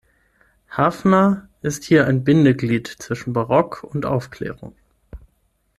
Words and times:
Hafner 0.71 1.47
ist 1.61 1.83
hier 1.83 2.07
ein 2.07 2.23
Bindeglied 2.23 2.87
zwischen 2.87 3.33
Barock 3.33 3.83
und 3.83 4.03
Aufklärung. 4.07 4.75